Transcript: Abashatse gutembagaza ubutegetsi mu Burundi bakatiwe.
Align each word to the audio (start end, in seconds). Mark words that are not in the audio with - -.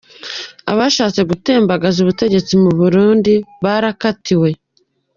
Abashatse 0.71 1.21
gutembagaza 1.29 1.97
ubutegetsi 2.01 2.53
mu 2.63 2.71
Burundi 2.79 3.33
bakatiwe. 3.63 4.49